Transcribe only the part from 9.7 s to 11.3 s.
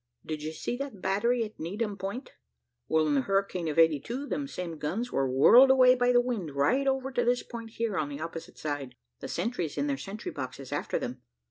in their sentry boxes after them.